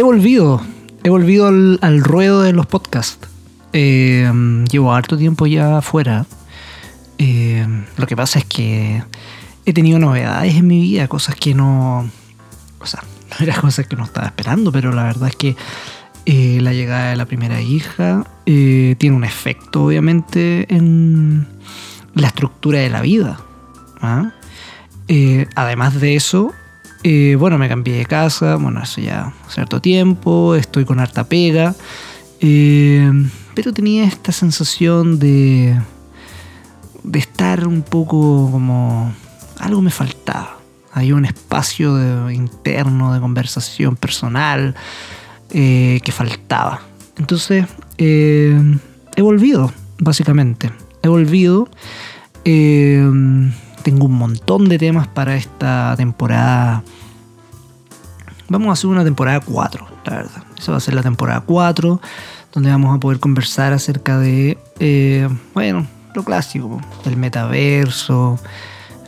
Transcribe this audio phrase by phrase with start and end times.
[0.00, 0.62] he volvido,
[1.04, 3.28] he volvido al, ruedo de los podcasts.
[3.74, 4.32] Eh,
[4.70, 6.24] llevo harto tiempo ya afuera.
[7.18, 7.66] Eh,
[7.98, 9.04] lo que pasa es que
[9.66, 12.10] he tenido novedades en mi vida, cosas que no.
[12.80, 15.54] O sea, no eran cosas que no estaba esperando, pero la verdad es que
[16.24, 21.46] eh, la llegada de la primera hija tiene un efecto, obviamente, en
[22.14, 23.38] la estructura de la vida.
[24.00, 24.32] ¿ah?
[25.56, 26.54] además de eso,
[27.02, 31.74] eh, bueno, me cambié de casa, bueno, eso ya cierto tiempo, estoy con harta pega,
[32.40, 33.10] eh,
[33.54, 35.78] pero tenía esta sensación de,
[37.02, 39.12] de estar un poco como...
[39.58, 40.58] algo me faltaba.
[40.92, 44.74] Hay un espacio interno de conversación personal
[45.50, 46.80] eh, que faltaba.
[47.16, 47.64] Entonces,
[47.96, 48.52] he
[49.18, 50.72] volvido, básicamente.
[51.02, 51.68] He volvido
[53.82, 56.82] tengo un montón de temas para esta temporada.
[58.48, 60.42] Vamos a hacer una temporada 4, la verdad.
[60.58, 62.00] Esa va a ser la temporada 4,
[62.52, 68.38] donde vamos a poder conversar acerca de, eh, bueno, lo clásico, el metaverso,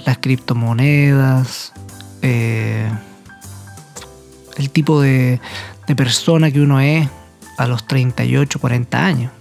[0.05, 1.73] las criptomonedas,
[2.23, 2.91] eh,
[4.57, 5.41] el tipo de,
[5.95, 7.07] persona que uno es
[7.59, 9.33] a los 38, 40 años.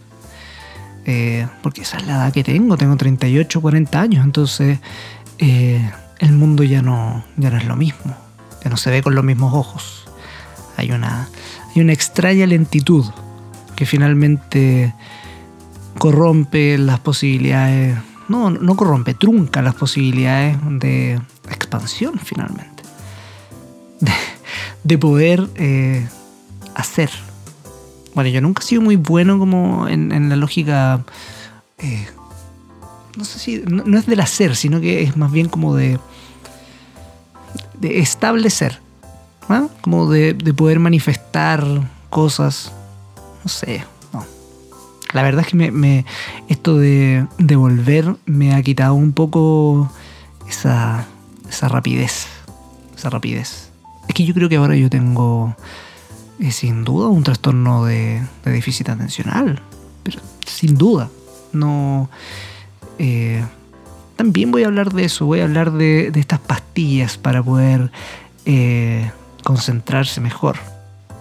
[1.06, 4.80] Eh, porque esa es la edad que tengo, tengo 38, 40 años, entonces
[5.42, 8.16] eh, el mundo ya no, ya no es lo mismo,
[8.64, 10.08] ya no se ve con los mismos ojos.
[10.78, 11.28] Hay una,
[11.76, 13.06] hay una extraña lentitud
[13.76, 14.94] que finalmente
[15.98, 17.98] corrompe las posibilidades,
[18.28, 21.20] no, no corrompe, trunca las posibilidades de
[21.50, 22.84] expansión finalmente,
[24.84, 26.08] de, poder eh,
[26.76, 27.10] hacer.
[28.14, 31.02] Bueno, yo nunca he sido muy bueno como en, la lógica
[31.80, 32.06] eh,
[33.18, 36.00] no sé si, no, es del hacer, sino que es más bien como de,
[37.80, 38.80] de establecer,
[39.50, 39.68] ¿ah?
[39.82, 41.64] como de, poder manifestar
[42.10, 42.72] cosas,
[43.44, 43.84] no sé.
[45.14, 46.06] La verdad es que me,
[46.48, 49.92] esto de, de, volver me ha quitado un poco
[50.48, 51.06] esa,
[51.50, 52.28] esa rapidez,
[52.96, 53.72] esa rapidez.
[54.08, 55.54] Es que yo creo que ahora yo tengo,
[56.40, 59.62] eh, sin duda, un trastorno de, de déficit atencional,
[60.04, 61.10] pero sin duda,
[61.52, 62.10] no
[63.04, 63.44] eh,
[64.16, 67.92] también voy a hablar de eso, voy a hablar de, estas pastillas para poder
[68.46, 69.10] eh,
[69.44, 70.58] concentrarse mejor.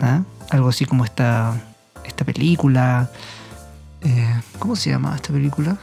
[0.03, 0.21] ¿ah?
[0.51, 1.55] Algo así como esta,
[2.05, 3.11] esta película.
[4.03, 5.79] Eh, ¿Cómo se llama esta película?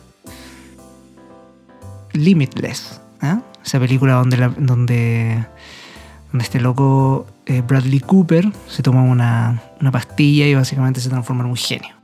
[2.14, 3.02] Limitless.
[3.22, 3.40] ¿ah?
[3.66, 5.48] Esa película donde, donde,
[6.32, 7.26] donde este loco
[7.68, 11.96] Bradley Cooper se toma una, una pastilla y básicamente se transforma en un genio.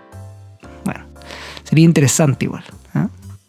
[0.84, 1.06] Bueno,
[1.64, 2.64] sería interesante igual.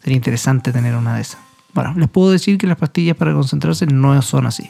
[0.05, 1.39] Sería interesante tener una de esas.
[1.73, 4.69] Bueno, les puedo decir que las pastillas para concentrarse no son así.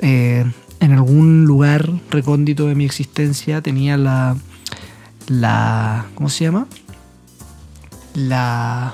[0.00, 0.44] Eh,
[0.80, 4.36] en algún lugar recóndito de mi existencia tenía la.
[5.28, 6.04] la.
[6.14, 6.66] ¿cómo se llama?
[8.12, 8.92] La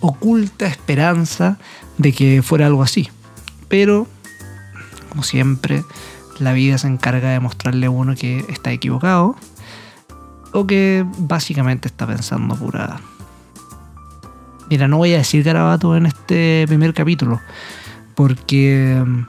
[0.00, 1.56] oculta esperanza
[1.96, 3.08] de que fuera algo así.
[3.68, 4.06] Pero,
[5.08, 5.82] como siempre,
[6.40, 9.34] la vida se encarga de mostrarle a uno que está equivocado
[10.52, 13.00] o que básicamente está pensando pura
[14.70, 17.40] Mira, no voy a decir garabato en este primer capítulo,
[18.14, 19.26] porque mm,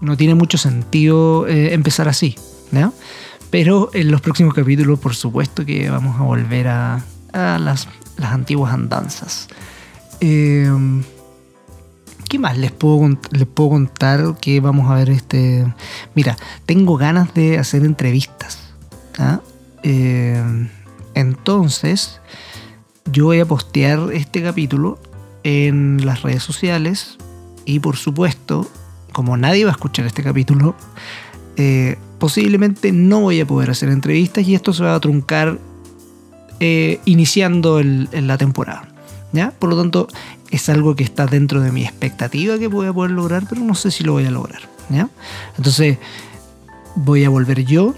[0.00, 2.36] no tiene mucho sentido eh, empezar así,
[2.72, 2.94] ¿no?
[3.50, 7.86] Pero en los próximos capítulos, por supuesto que vamos a volver a, las,
[8.18, 9.48] antiguas andanzas.
[10.20, 11.02] Em,
[12.26, 12.98] ¿Qué más les puedo,
[13.54, 15.66] contar que vamos a ver este...
[16.14, 18.58] Mira, tengo ganas de hacer entrevistas.
[19.82, 20.68] Em,
[21.14, 22.20] entonces,
[23.10, 24.98] yo voy a postear este capítulo
[25.44, 27.18] en las redes sociales
[27.64, 28.68] y por supuesto,
[29.12, 30.74] como nadie va a escuchar este capítulo,
[31.56, 35.58] eh, posiblemente no voy a poder hacer entrevistas y esto se va a truncar
[36.60, 38.88] eh, iniciando la temporada.
[39.32, 39.52] ¿ya?
[39.52, 40.08] Por lo tanto,
[40.50, 43.74] es algo que está dentro de mi expectativa que voy a poder lograr, pero no
[43.74, 44.62] sé si lo voy a lograr.
[44.90, 45.08] ¿ya?
[45.56, 45.98] Entonces,
[46.96, 47.94] voy a volver yo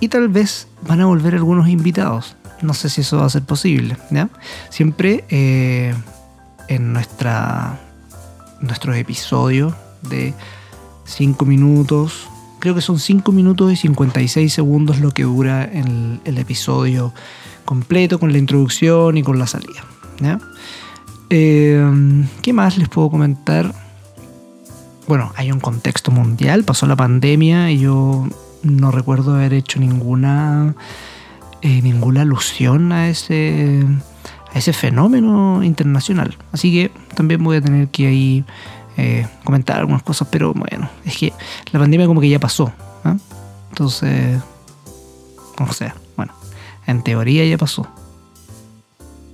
[0.00, 3.42] y tal vez van a volver algunos invitados no sé si eso va a ser
[3.42, 3.96] posible.
[4.10, 4.28] ¿ya?
[4.70, 5.94] Siempre eh,
[6.68, 7.78] en nuestra,
[8.60, 10.34] nuestros episodios de
[11.04, 12.28] 5 minutos,
[12.58, 17.12] creo que son 5 minutos y 56 segundos lo que dura el, el, episodio
[17.64, 19.84] completo con la introducción y con la salida.
[21.30, 23.74] Eh, ¿Qué más les puedo comentar?
[25.08, 28.28] Bueno, hay un contexto mundial, pasó la pandemia y yo
[28.62, 30.74] no recuerdo haber hecho ninguna
[31.62, 33.84] eh, ninguna alusión a ese,
[34.52, 36.36] a ese fenómeno internacional.
[36.52, 38.44] Así que también voy a tener que ahí
[38.96, 41.32] eh, comentar algunas cosas, pero bueno, es que
[41.72, 42.72] la pandemia como que ya pasó.
[43.04, 43.16] ¿ah?
[43.70, 44.40] Entonces,
[45.58, 46.32] o sea, bueno,
[46.86, 47.86] en teoría ya pasó.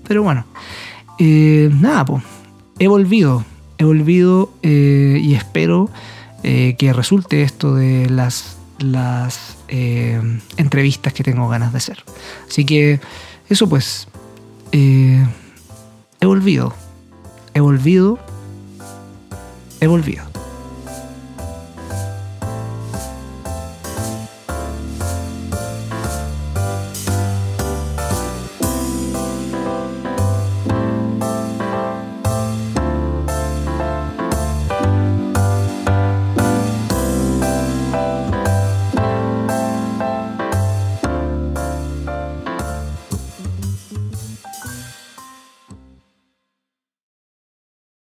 [0.06, 0.44] Pero bueno,
[1.18, 2.22] eh, nada, pues,
[2.78, 3.44] he volvido,
[3.76, 5.90] he volvido eh, y espero
[6.42, 12.04] eh, que resulte esto de las, las entrevistas que tengo ganas de hacer.
[12.48, 13.00] Así que
[13.48, 14.08] eso pues,
[14.72, 15.26] he
[16.22, 16.74] volvido,
[17.54, 18.18] he volvido,
[19.80, 20.37] he volvido.